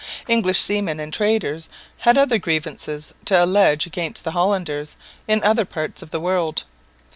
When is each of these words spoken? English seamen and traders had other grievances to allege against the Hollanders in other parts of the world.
English 0.27 0.59
seamen 0.59 0.99
and 0.99 1.13
traders 1.13 1.69
had 1.99 2.17
other 2.17 2.39
grievances 2.39 3.13
to 3.23 3.43
allege 3.45 3.85
against 3.85 4.23
the 4.23 4.31
Hollanders 4.31 4.95
in 5.27 5.43
other 5.43 5.63
parts 5.63 6.01
of 6.01 6.09
the 6.09 6.19
world. 6.19 6.63